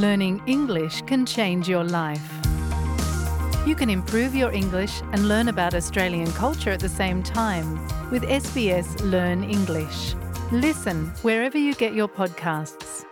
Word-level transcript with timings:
Learning 0.00 0.42
English 0.46 1.02
can 1.10 1.26
change 1.26 1.68
your 1.68 1.84
life. 1.84 2.28
You 3.66 3.74
can 3.74 3.90
improve 3.90 4.32
your 4.34 4.52
English 4.52 4.94
and 5.12 5.28
learn 5.28 5.48
about 5.48 5.74
Australian 5.74 6.30
culture 6.32 6.72
at 6.76 6.80
the 6.80 6.94
same 7.02 7.22
time 7.22 7.68
with 8.12 8.22
SBS 8.22 8.88
Learn 9.14 9.40
English. 9.56 10.14
Listen 10.52 10.96
wherever 11.22 11.58
you 11.58 11.74
get 11.74 11.92
your 11.94 12.08
podcasts. 12.08 13.04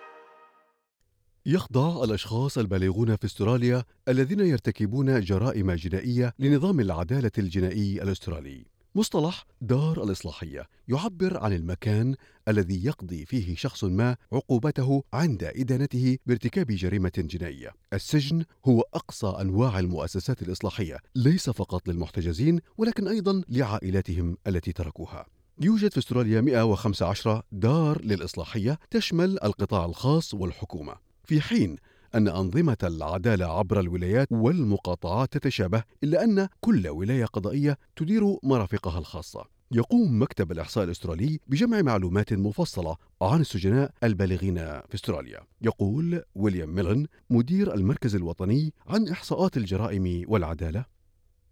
يخضع 1.46 2.04
الأشخاص 2.04 2.58
البالغون 2.58 3.16
في 3.16 3.24
استراليا 3.24 3.84
الذين 4.08 4.40
يرتكبون 4.40 5.20
جرائم 5.20 5.72
جنائية 5.72 6.34
لنظام 6.38 6.80
العدالة 6.80 7.30
الجنائي 7.38 8.02
الأسترالي. 8.02 8.64
مصطلح 8.95 9.45
دار 9.61 10.03
الإصلاحية 10.03 10.65
يعبر 10.87 11.37
عن 11.37 11.53
المكان 11.53 12.15
الذي 12.47 12.85
يقضي 12.85 13.25
فيه 13.25 13.55
شخص 13.55 13.83
ما 13.83 14.15
عقوبته 14.33 15.03
عند 15.13 15.43
إدانته 15.43 16.17
بارتكاب 16.25 16.67
جريمة 16.67 17.11
جنائية. 17.17 17.71
السجن 17.93 18.43
هو 18.65 18.83
أقصى 18.93 19.27
أنواع 19.41 19.79
المؤسسات 19.79 20.41
الإصلاحية، 20.41 20.97
ليس 21.15 21.49
فقط 21.49 21.87
للمحتجزين 21.87 22.59
ولكن 22.77 23.07
أيضا 23.07 23.41
لعائلاتهم 23.49 24.37
التي 24.47 24.71
تركوها. 24.71 25.25
يوجد 25.61 25.91
في 25.91 25.97
أستراليا 25.97 26.41
115 26.41 27.41
دار 27.51 28.01
للإصلاحية 28.01 28.79
تشمل 28.91 29.43
القطاع 29.43 29.85
الخاص 29.85 30.33
والحكومة. 30.33 30.95
في 31.23 31.41
حين 31.41 31.75
أن 32.15 32.27
أنظمة 32.27 32.77
العدالة 32.83 33.45
عبر 33.45 33.79
الولايات 33.79 34.27
والمقاطعات 34.31 35.37
تتشابه 35.37 35.83
إلا 36.03 36.23
أن 36.23 36.47
كل 36.61 36.87
ولاية 36.87 37.25
قضائية 37.25 37.77
تدير 37.95 38.37
مرافقها 38.43 38.99
الخاصة. 38.99 39.45
يقوم 39.71 40.21
مكتب 40.21 40.51
الإحصاء 40.51 40.83
الأسترالي 40.83 41.39
بجمع 41.47 41.81
معلومات 41.81 42.33
مفصلة 42.33 42.95
عن 43.21 43.41
السجناء 43.41 43.91
البالغين 44.03 44.55
في 44.57 44.95
أستراليا. 44.95 45.39
يقول 45.61 46.23
ويليام 46.35 46.75
ميلن 46.75 47.05
مدير 47.29 47.73
المركز 47.73 48.15
الوطني 48.15 48.73
عن 48.87 49.07
إحصاءات 49.07 49.57
الجرائم 49.57 50.23
والعدالة: 50.27 50.85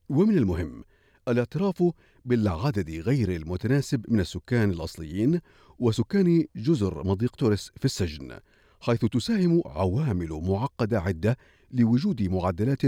ومن 0.09 0.37
المهم 0.37 0.83
الاعتراف 1.27 1.83
بالعدد 2.25 2.89
غير 2.89 3.35
المتناسب 3.35 4.05
من 4.07 4.19
السكان 4.19 4.71
الأصليين 4.71 5.39
وسكان 5.79 6.45
جزر 6.55 7.07
مضيق 7.07 7.35
توريس 7.35 7.71
في 7.75 7.85
السجن 7.85 8.39
حيث 8.79 9.05
تساهم 9.05 9.61
عوامل 9.65 10.41
معقدة 10.47 10.99
عدة 10.99 11.37
لوجود 11.71 12.21
معدلات 12.21 12.81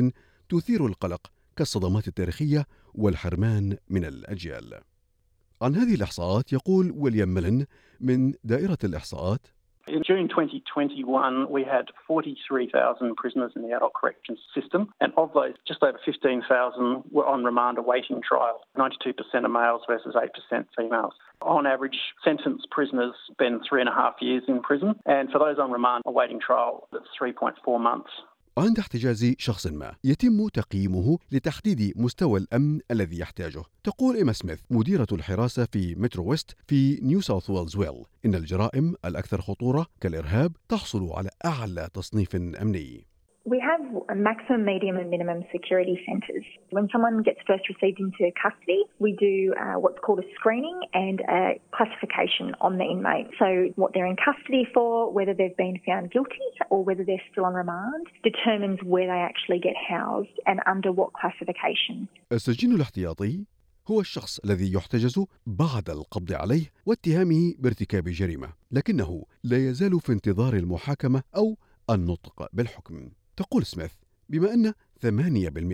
تثير 0.49 0.85
القلق 0.85 1.31
كالصدمات 1.55 2.07
التاريخية 2.07 2.65
والحرمان 2.93 3.77
من 3.89 4.05
الأجيال. 4.05 4.79
عن 5.61 5.75
هذه 5.75 5.95
الإحصاءات 5.95 6.53
يقول 6.53 6.91
ويليام 6.95 7.33
ميلن 7.33 7.65
من 7.99 8.33
دائرة 8.43 8.77
الإحصاءات 8.83 9.47
In 9.89 10.03
June 10.03 10.29
2021, 10.29 11.49
we 11.49 11.63
had 11.63 11.85
43,000 12.05 13.15
prisoners 13.15 13.51
in 13.55 13.63
the 13.63 13.75
adult 13.75 13.93
corrections 13.93 14.39
system, 14.53 14.93
and 15.01 15.11
of 15.17 15.33
those, 15.33 15.55
just 15.67 15.81
over 15.81 15.99
15,000 16.05 17.03
were 17.11 17.25
on 17.25 17.43
remand 17.43 17.79
awaiting 17.79 18.21
trial. 18.21 18.61
92% 18.77 19.15
are 19.33 19.49
males 19.49 19.81
versus 19.87 20.15
8% 20.15 20.65
females. 20.77 21.13
On 21.41 21.65
average, 21.65 21.97
sentenced 22.23 22.69
prisoners 22.69 23.15
spend 23.31 23.61
three 23.67 23.79
and 23.81 23.89
a 23.89 23.93
half 23.93 24.15
years 24.21 24.43
in 24.47 24.61
prison, 24.61 24.93
and 25.07 25.31
for 25.31 25.39
those 25.39 25.57
on 25.57 25.71
remand 25.71 26.03
awaiting 26.05 26.39
trial, 26.39 26.87
that's 26.91 27.05
3.4 27.19 27.79
months. 27.79 28.11
عند 28.59 28.79
احتجاز 28.79 29.33
شخص 29.37 29.67
ما 29.67 29.95
يتم 30.03 30.47
تقييمه 30.47 31.19
لتحديد 31.31 31.93
مستوى 31.95 32.39
الأمن 32.39 32.79
الذي 32.91 33.19
يحتاجه. 33.19 33.63
تقول 33.83 34.15
إيما 34.15 34.33
سميث 34.33 34.59
مديرة 34.69 35.07
الحراسة 35.11 35.67
في 35.71 35.95
مترو 35.95 36.23
ويست 36.23 36.55
في 36.67 36.99
نيو 37.01 37.21
ساوث 37.21 37.49
ويلز 37.49 37.75
ويل 37.75 38.03
إن 38.25 38.35
الجرائم 38.35 38.95
الأكثر 39.05 39.41
خطورة 39.41 39.87
كالإرهاب 40.01 40.51
تحصل 40.69 41.09
على 41.11 41.29
أعلى 41.45 41.89
تصنيف 41.93 42.35
أمني. 42.35 43.08
We 43.45 43.59
have 43.59 43.81
maximum, 44.15 44.65
medium, 44.65 44.97
and 44.97 45.09
minimum 45.09 45.43
security 45.51 45.99
centres. 46.05 46.43
When 46.71 46.89
someone 46.91 47.23
gets 47.23 47.39
first 47.47 47.63
received 47.69 47.99
into 47.99 48.31
custody, 48.41 48.83
we 48.99 49.13
do 49.13 49.53
uh, 49.59 49.79
what's 49.79 49.99
called 50.05 50.19
a 50.19 50.27
screening 50.35 50.79
and 50.93 51.21
a 51.21 51.59
classification 51.71 52.53
on 52.59 52.77
the 52.77 52.83
inmate. 52.83 53.27
So, 53.39 53.71
what 53.75 53.93
they're 53.93 54.05
in 54.05 54.17
custody 54.17 54.67
for, 54.73 55.11
whether 55.11 55.33
they've 55.33 55.55
been 55.55 55.79
found 55.85 56.11
guilty 56.11 56.49
or 56.69 56.83
whether 56.83 57.03
they're 57.03 57.27
still 57.31 57.45
on 57.45 57.53
remand, 57.53 58.07
determines 58.23 58.79
where 58.83 59.07
they 59.07 59.21
actually 59.29 59.59
get 59.59 59.75
housed 59.89 60.35
and 60.45 60.59
under 60.67 60.91
what 60.91 61.13
classification. 61.13 62.07
السجين 62.31 62.75
الاحتياطي 62.75 63.45
هو 63.87 63.99
الشخص 63.99 64.39
الذي 64.39 64.73
يحتجز 64.73 65.25
بعد 65.45 65.89
القبض 65.89 66.33
عليه 66.33 66.65
واتهامه 66.85 67.53
بارتكاب 67.59 68.03
جريمة 68.03 68.49
لكنه 68.71 69.23
لا 69.43 69.57
يزال 69.57 69.99
في 69.99 70.11
انتظار 70.11 70.53
المحاكمة 70.53 71.23
أو 71.35 71.57
النطق 71.89 72.47
بالحكم 72.53 73.09
تقول 73.39 73.63
سميث 73.63 73.93
بما 74.29 74.53
أن 74.53 74.73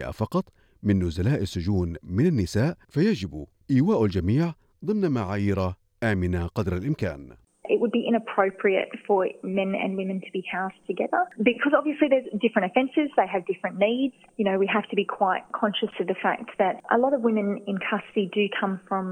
8% 0.07 0.11
فقط 0.11 0.45
من 0.83 0.99
نزلاء 1.03 1.41
السجون 1.41 1.95
من 2.03 2.25
النساء 2.25 2.77
فيجب 2.89 3.45
إيواء 3.71 4.05
الجميع 4.05 4.53
ضمن 4.85 5.11
معايير 5.11 5.57
آمنة 6.03 6.47
قدر 6.47 6.77
الإمكان 6.77 7.29
It 7.67 7.79
would 7.81 7.91
be 7.91 8.05
inappropriate 8.07 8.91
for 9.07 9.27
men 9.41 9.73
and 9.83 9.97
women 9.97 10.21
to 10.21 10.31
be 10.37 10.43
housed 10.55 10.81
together 10.85 11.21
because 11.51 11.73
obviously 11.79 12.07
there's 12.13 12.29
different 12.45 12.69
offences, 12.69 13.07
they 13.17 13.29
have 13.35 13.43
different 13.47 13.79
needs. 13.79 14.13
You 14.37 14.45
know, 14.45 14.59
we 14.59 14.69
have 14.77 14.87
to 14.91 14.95
be 14.95 15.05
quite 15.21 15.43
conscious 15.61 15.89
of 15.99 16.05
the 16.05 16.19
fact 16.25 16.49
that 16.59 16.75
a 16.95 16.99
lot 17.03 17.13
of 17.15 17.21
women 17.21 17.47
in 17.65 17.77
custody 17.89 18.29
do 18.31 18.43
come 18.61 18.79
from 18.87 19.05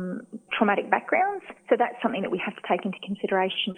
traumatic 0.55 0.91
backgrounds, 0.95 1.43
so 1.67 1.73
that's 1.81 1.97
something 2.03 2.21
that 2.21 2.29
we 2.29 2.39
have 2.45 2.55
to 2.59 2.63
take 2.69 2.85
into 2.85 2.99
consideration. 3.09 3.73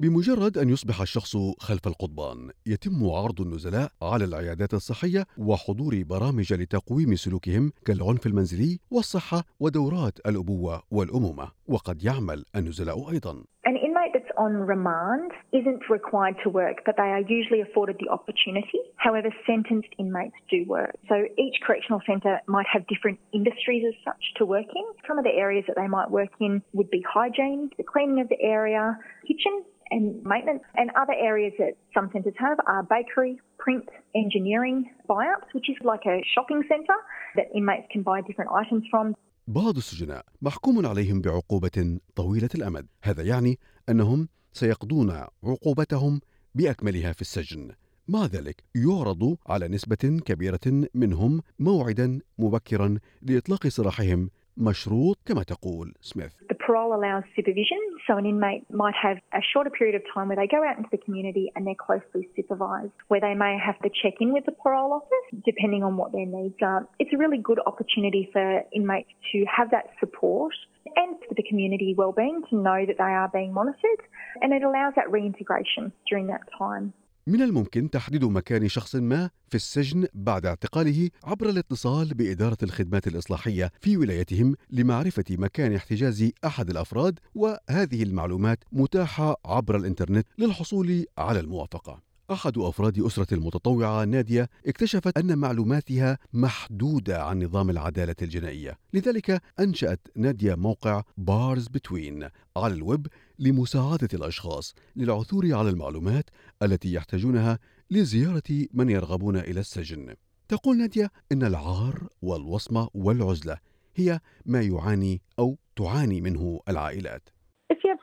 بمجرد 0.00 0.58
أن 0.58 0.68
يصبح 0.68 1.00
الشخص 1.00 1.36
خلف 1.58 1.86
القضبان 1.86 2.50
يتم 2.66 3.10
عرض 3.10 3.40
النزلاء 3.40 3.88
على 4.02 4.24
العيادات 4.24 4.74
الصحية 4.74 5.24
وحضور 5.38 6.02
برامج 6.10 6.52
لتقويم 6.52 7.14
سلوكهم 7.14 7.72
كالعنف 7.86 8.26
المنزلي 8.26 8.78
والصحة 8.90 9.42
ودورات 9.60 10.18
الأبوة 10.26 10.82
والأمومة 10.90 11.48
وقد 11.68 12.04
يعمل 12.04 12.44
النزلاء 12.56 13.10
أيضا 13.10 13.44
An 13.70 13.76
inmate 13.76 14.12
that's 14.14 14.32
on 14.38 14.52
remand 14.74 15.30
isn't 15.52 15.82
required 15.90 16.36
to 16.44 16.48
work, 16.48 16.76
but 16.86 16.94
they 16.96 17.10
are 17.16 17.24
usually 17.38 17.60
afforded 17.60 17.96
the 18.02 18.08
opportunity. 18.16 18.80
However, 18.96 19.28
sentenced 19.46 19.92
inmates 19.98 20.38
do 20.48 20.64
work. 20.76 20.94
So 21.10 21.16
each 21.44 21.56
correctional 21.66 22.00
centre 22.10 22.36
might 22.46 22.68
have 22.72 22.86
different 22.86 23.18
industries 23.38 23.84
as 23.90 23.96
such 24.08 24.22
to 24.38 24.46
work 24.46 24.68
in. 24.80 24.86
Some 25.08 25.18
of 25.18 25.24
the 25.24 25.36
areas 25.44 25.64
that 25.68 25.76
they 25.76 25.88
might 25.88 26.10
work 26.10 26.32
in 26.40 26.62
would 26.72 26.90
be 26.96 27.02
hygiene, 27.16 27.68
the 27.76 27.88
cleaning 27.92 28.20
of 28.20 28.28
the 28.30 28.40
area, 28.40 28.96
kitchen, 29.28 29.54
and 29.90 30.04
maintenance. 30.24 30.62
And 30.80 30.90
other 31.02 31.16
areas 31.30 31.52
that 31.58 31.74
some 31.94 32.10
centres 32.12 32.34
have 32.38 32.58
are 32.66 32.82
bakery, 32.82 33.40
print, 33.58 33.86
engineering, 34.14 34.78
buy-ups, 35.06 35.48
which 35.54 35.68
is 35.72 35.78
like 35.92 36.04
a 36.06 36.16
shopping 36.34 36.62
centre 36.70 37.00
that 37.36 37.46
inmates 37.54 37.88
can 37.92 38.02
buy 38.02 38.20
different 38.28 38.50
items 38.62 38.84
from. 38.90 39.14
بعض 39.48 39.76
السجناء 39.76 40.24
محكوم 40.42 40.86
عليهم 40.86 41.20
بعقوبة 41.20 41.98
طويلة 42.16 42.48
الأمد 42.54 42.86
هذا 43.02 43.22
يعني 43.22 43.58
أنهم 43.88 44.28
سيقضون 44.52 45.24
عقوبتهم 45.44 46.20
بأكملها 46.54 47.12
في 47.12 47.20
السجن 47.20 47.70
مع 48.08 48.26
ذلك 48.26 48.64
يعرض 48.74 49.36
على 49.46 49.68
نسبة 49.68 50.20
كبيرة 50.24 50.88
منهم 50.94 51.42
موعدا 51.58 52.20
مبكرا 52.38 52.98
لإطلاق 53.22 53.68
سراحهم 53.68 54.30
مشروط 54.57 55.17
كما 55.25 55.43
تقول 55.43 55.93
سميث 56.01 56.31
The 56.49 56.55
parole 56.55 56.93
allows 56.93 57.23
supervision, 57.35 57.81
so 58.05 58.17
an 58.17 58.25
inmate 58.25 58.63
might 58.69 58.93
have 58.93 59.17
a 59.33 59.41
shorter 59.51 59.71
period 59.71 59.95
of 59.95 60.03
time 60.13 60.27
where 60.27 60.37
they 60.37 60.47
go 60.47 60.63
out 60.63 60.77
into 60.77 60.89
the 60.91 60.99
community 61.05 61.51
and 61.55 61.65
they're 61.65 61.83
closely 61.87 62.29
supervised, 62.35 62.97
where 63.07 63.19
they 63.19 63.33
may 63.33 63.57
have 63.57 63.79
to 63.85 63.89
check 64.01 64.15
in 64.19 64.31
with 64.31 64.45
the 64.45 64.51
parole 64.51 64.93
office 64.93 65.27
depending 65.43 65.83
on 65.83 65.97
what 65.97 66.11
their 66.11 66.27
needs 66.27 66.59
are. 66.61 66.87
It's 66.99 67.13
a 67.13 67.17
really 67.17 67.39
good 67.39 67.59
opportunity 67.65 68.29
for 68.31 68.63
inmates 68.71 69.09
to 69.31 69.37
have 69.57 69.71
that 69.71 69.85
support 69.99 70.53
and 70.95 71.17
for 71.27 71.33
the 71.33 71.45
community 71.49 71.95
wellbeing 71.97 72.43
to 72.49 72.55
know 72.55 72.85
that 72.85 72.97
they 73.03 73.13
are 73.21 73.29
being 73.33 73.53
monitored, 73.53 74.01
and 74.41 74.53
it 74.53 74.61
allows 74.63 74.93
that 74.95 75.11
reintegration 75.11 75.91
during 76.07 76.27
that 76.27 76.43
time. 76.57 76.93
من 77.28 77.42
الممكن 77.42 77.90
تحديد 77.90 78.24
مكان 78.24 78.68
شخص 78.68 78.96
ما 78.96 79.30
في 79.48 79.54
السجن 79.54 80.06
بعد 80.14 80.46
اعتقاله 80.46 81.10
عبر 81.24 81.48
الاتصال 81.48 82.14
بإدارة 82.14 82.56
الخدمات 82.62 83.06
الإصلاحية 83.06 83.72
في 83.80 83.96
ولايتهم 83.96 84.54
لمعرفة 84.70 85.24
مكان 85.30 85.74
احتجاز 85.74 86.30
أحد 86.44 86.70
الأفراد 86.70 87.18
وهذه 87.34 88.02
المعلومات 88.02 88.64
متاحة 88.72 89.40
عبر 89.44 89.76
الإنترنت 89.76 90.26
للحصول 90.38 91.04
على 91.18 91.40
الموافقة. 91.40 92.07
أحد 92.30 92.58
أفراد 92.58 93.00
أسرة 93.00 93.34
المتطوعة 93.34 94.04
نادية 94.04 94.48
اكتشفت 94.66 95.18
أن 95.18 95.38
معلوماتها 95.38 96.18
محدودة 96.32 97.24
عن 97.24 97.42
نظام 97.44 97.70
العدالة 97.70 98.14
الجنائية. 98.22 98.78
لذلك 98.94 99.42
أنشأت 99.60 100.00
نادية 100.16 100.54
موقع 100.54 101.02
بارز 101.16 101.68
بتوين 101.68 102.28
على 102.56 102.74
الويب 102.74 103.06
لمساعدة 103.38 104.08
الأشخاص 104.14 104.74
للعثور 104.96 105.54
على 105.54 105.70
المعلومات 105.70 106.30
التي 106.62 106.92
يحتاجونها 106.92 107.58
لزيارة 107.90 108.66
من 108.72 108.90
يرغبون 108.90 109.36
إلى 109.36 109.60
السجن. 109.60 110.14
تقول 110.48 110.78
نادية 110.78 111.10
إن 111.32 111.42
العار 111.42 112.08
والوصمة 112.22 112.88
والعزلة 112.94 113.58
هي 113.96 114.20
ما 114.46 114.62
يعاني 114.62 115.22
أو 115.38 115.58
تعاني 115.76 116.20
منه 116.20 116.60
العائلات. 116.68 117.28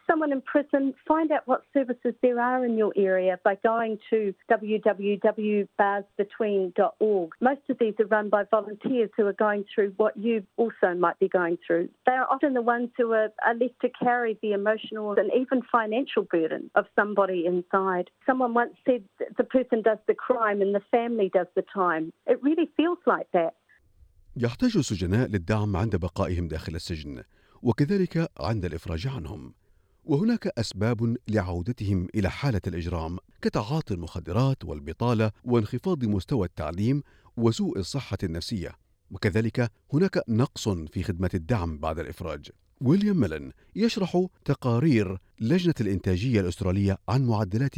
someone 0.07 0.31
in 0.33 0.41
prison, 0.43 0.95
find 1.07 1.31
out 1.33 1.43
what 1.47 1.63
services 1.73 2.13
there 2.23 2.39
are 2.41 2.65
in 2.65 2.77
your 2.77 2.93
area 2.97 3.39
by 3.45 3.55
going 3.63 3.99
to 4.11 4.35
www.barsbetween.org. 4.51 7.31
Most 7.41 7.61
of 7.69 7.79
these 7.79 7.95
are 7.99 8.07
run 8.07 8.29
by 8.29 8.43
volunteers 8.51 9.11
who 9.17 9.27
are 9.27 9.33
going 9.33 9.65
through 9.75 9.95
what 9.97 10.17
you 10.17 10.45
also 10.57 10.95
might 10.97 11.19
be 11.19 11.27
going 11.29 11.59
through. 11.67 11.89
They 12.07 12.13
are 12.13 12.29
often 12.31 12.55
the 12.55 12.63
ones 12.63 12.91
who 12.97 13.11
are, 13.13 13.33
are 13.47 13.55
left 13.55 13.81
to 13.83 13.89
carry 13.89 14.39
the 14.43 14.53
emotional 14.53 15.13
and 15.13 15.31
even 15.35 15.63
financial 15.71 16.23
burden 16.25 16.71
of 16.75 16.87
somebody 16.97 17.47
inside. 17.47 18.11
Someone 18.27 18.55
once 18.55 18.75
said 18.87 19.05
the 19.37 19.45
person 19.45 19.83
does 19.83 19.99
the 20.07 20.15
crime 20.15 20.63
and 20.63 20.75
the 20.75 20.81
family 20.91 21.31
does 21.33 21.47
the 21.55 21.63
time. 21.73 22.13
It 22.27 22.43
really 22.43 22.69
feels 22.77 22.99
like 23.07 23.29
that. 23.33 23.55
يحتاج 24.37 24.77
السجناء 24.77 25.29
للدعم 25.29 25.77
عند 25.77 25.97
بقائهم 25.97 26.49
داخل 26.49 26.75
السجن 26.75 27.23
وكذلك 27.63 28.31
عند 28.41 28.65
الافراج 28.65 29.07
عنهم 29.07 29.55
وهناك 30.06 30.48
أسباب 30.48 31.18
لعودتهم 31.28 32.08
إلى 32.16 32.30
حالة 32.30 32.62
الإجرام 32.68 33.18
كتعاطي 33.42 33.94
المخدرات 33.94 34.66
والبطالة 34.66 35.32
وانخفاض 35.46 36.06
مستوى 36.06 36.48
التعليم 36.48 37.04
وسوء 37.38 37.80
الصحة 37.80 38.18
النفسية. 38.24 38.72
وكذلك 39.12 39.72
هناك 39.94 40.24
نقص 40.30 40.70
في 40.70 41.04
خدمة 41.04 41.30
الدعم 41.34 41.78
بعد 41.78 42.00
الإفراج. 42.00 42.50
ويليام 42.82 43.20
ميلن 43.20 43.52
يشرح 43.76 44.26
تقارير 44.46 45.18
لجنة 45.42 45.74
الإنتاجية 45.82 46.42
الأسترالية 46.42 46.98
عن 47.10 47.26
معدلات 47.28 47.76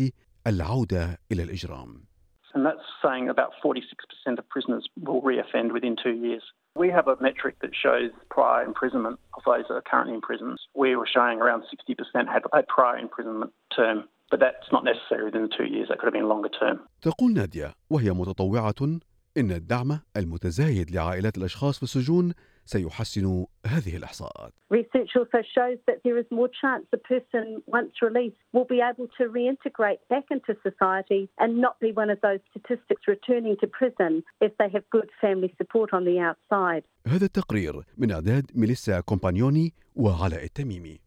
العودة 0.47 1.19
إلى 1.31 1.43
الإجرام. 1.43 2.07
And 2.55 2.65
that's 2.65 2.87
saying 3.03 3.29
about 3.29 3.51
46% 3.63 4.39
of 4.39 4.49
prisoners 4.49 4.85
will 5.05 5.21
reoffend 5.21 5.71
within 5.71 5.95
two 6.03 6.15
years. 6.25 6.43
We 6.77 6.89
have 6.97 7.07
a 7.07 7.17
metric 7.27 7.55
that 7.63 7.71
shows 7.83 8.11
prior 8.29 8.63
imprisonment 8.63 9.17
of 9.37 9.41
those 9.45 9.65
that 9.67 9.75
are 9.75 9.87
currently 9.91 10.13
in 10.13 10.21
prisons. 10.21 10.57
We 10.75 10.95
were 10.95 11.09
showing 11.15 11.37
around 11.41 11.63
60% 11.63 12.27
had 12.35 12.43
a 12.53 12.63
prior 12.75 12.97
imprisonment 12.97 13.51
term, 13.75 13.97
but 14.31 14.39
that's 14.39 14.69
not 14.71 14.83
necessary 14.83 15.23
within 15.25 15.49
two 15.57 15.67
years. 15.73 15.87
That 15.89 15.97
could 15.99 16.05
have 16.05 16.13
been 16.13 16.29
longer 16.29 16.49
term. 16.49 16.79
تقول 17.01 17.33
نادية 17.33 17.73
وهي 17.89 18.11
متطوعة 18.11 18.99
إن 19.37 19.51
الدعم 19.51 19.99
المتزايد 20.17 20.91
لعائلات 20.91 21.37
الأشخاص 21.37 21.77
في 21.77 21.83
السجون 21.83 22.33
سيحسن 22.67 23.45
هذه 23.65 23.97
الإحصاءات. 23.97 24.53
Research 24.69 25.11
also 25.15 25.41
shows 25.55 25.77
that 25.87 25.97
there 26.03 26.17
is 26.17 26.25
more 26.31 26.49
chance 26.61 26.83
the 26.91 27.01
person, 27.13 27.45
once 27.77 27.93
released, 28.01 28.41
will 28.53 28.69
be 28.75 28.81
able 28.91 29.07
to 29.17 29.23
reintegrate 29.37 30.01
back 30.09 30.25
into 30.35 30.51
society 30.67 31.29
and 31.41 31.51
not 31.65 31.75
be 31.79 31.91
one 32.01 32.09
of 32.09 32.19
those 32.27 32.41
statistics 32.51 33.03
returning 33.07 33.55
to 33.61 33.67
prison 33.79 34.23
if 34.47 34.51
they 34.59 34.69
have 34.75 34.83
good 34.97 35.09
family 35.23 35.51
support 35.59 35.89
on 35.93 36.03
the 36.09 36.17
outside. 36.19 36.83
هذا 37.07 37.25
التقرير 37.25 37.83
من 37.97 38.11
إعداد 38.11 38.51
ميليسا 38.55 38.99
كومبانيوني 38.99 39.73
وعلاء 39.95 40.43
التميمي. 40.43 41.06